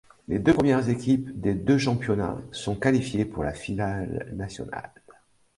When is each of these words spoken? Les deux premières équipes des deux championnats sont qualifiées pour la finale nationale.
Les 0.27 0.39
deux 0.39 0.51
premières 0.55 0.89
équipes 0.89 1.29
des 1.39 1.53
deux 1.53 1.77
championnats 1.77 2.39
sont 2.51 2.75
qualifiées 2.75 3.23
pour 3.23 3.43
la 3.43 3.53
finale 3.53 4.31
nationale. 4.33 4.91